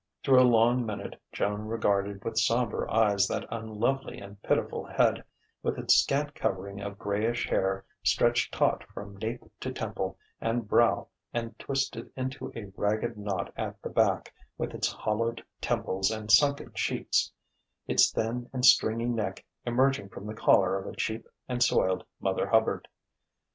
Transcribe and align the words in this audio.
Through 0.23 0.41
a 0.41 0.49
long 0.49 0.83
minute 0.83 1.21
Joan 1.31 1.67
regarded 1.67 2.25
with 2.25 2.39
sombre 2.39 2.91
eyes 2.91 3.27
that 3.27 3.45
unlovely 3.51 4.19
and 4.19 4.41
pitiful 4.41 4.83
head, 4.83 5.23
with 5.61 5.77
its 5.77 5.93
scant 5.93 6.33
covering 6.33 6.81
of 6.81 6.97
greyish 6.97 7.47
hair 7.47 7.85
stretched 8.01 8.51
taut 8.51 8.83
from 8.95 9.15
nape 9.17 9.43
to 9.59 9.71
temple 9.71 10.17
and 10.39 10.67
brow 10.67 11.09
and 11.35 11.59
twisted 11.59 12.09
into 12.15 12.51
a 12.55 12.71
ragged 12.75 13.15
knot 13.15 13.53
at 13.55 13.79
the 13.83 13.91
back, 13.91 14.33
with 14.57 14.73
its 14.73 14.91
hollowed 14.91 15.45
temples 15.61 16.09
and 16.09 16.31
sunken 16.31 16.71
cheeks, 16.73 17.31
its 17.85 18.09
thin 18.11 18.49
and 18.51 18.65
stringy 18.65 19.05
neck 19.05 19.45
emerging 19.67 20.09
from 20.09 20.25
the 20.25 20.33
collar 20.33 20.79
of 20.79 20.87
a 20.87 20.95
cheap 20.95 21.27
and 21.47 21.61
soiled 21.61 22.03
Mother 22.19 22.47
Hubbard. 22.47 22.87